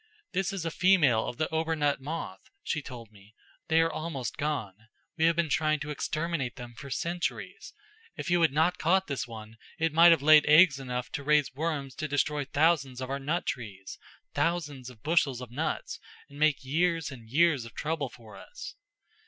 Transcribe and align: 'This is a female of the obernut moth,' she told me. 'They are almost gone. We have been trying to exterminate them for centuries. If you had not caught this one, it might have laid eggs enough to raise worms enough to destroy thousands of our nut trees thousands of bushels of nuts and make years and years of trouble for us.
'This 0.33 0.51
is 0.51 0.65
a 0.65 0.71
female 0.71 1.27
of 1.27 1.37
the 1.37 1.47
obernut 1.53 1.99
moth,' 1.99 2.49
she 2.63 2.81
told 2.81 3.11
me. 3.11 3.35
'They 3.67 3.81
are 3.81 3.91
almost 3.93 4.35
gone. 4.35 4.73
We 5.15 5.25
have 5.25 5.35
been 5.35 5.47
trying 5.47 5.79
to 5.81 5.91
exterminate 5.91 6.55
them 6.55 6.73
for 6.73 6.89
centuries. 6.89 7.71
If 8.15 8.27
you 8.31 8.41
had 8.41 8.51
not 8.51 8.79
caught 8.79 9.05
this 9.05 9.27
one, 9.27 9.57
it 9.77 9.93
might 9.93 10.09
have 10.09 10.23
laid 10.23 10.47
eggs 10.47 10.79
enough 10.79 11.11
to 11.11 11.23
raise 11.23 11.53
worms 11.53 11.93
enough 11.93 11.97
to 11.99 12.07
destroy 12.07 12.45
thousands 12.45 12.99
of 12.99 13.11
our 13.11 13.19
nut 13.19 13.45
trees 13.45 13.99
thousands 14.33 14.89
of 14.89 15.03
bushels 15.03 15.39
of 15.39 15.51
nuts 15.51 15.99
and 16.27 16.39
make 16.39 16.63
years 16.65 17.11
and 17.11 17.29
years 17.29 17.63
of 17.63 17.75
trouble 17.75 18.09
for 18.09 18.35
us. 18.37 18.73